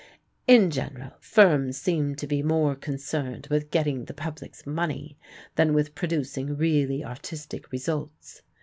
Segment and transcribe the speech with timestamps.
[0.47, 5.15] In general, firms seem to be more concerned with getting the public's money
[5.57, 8.41] than with producing really artistic results.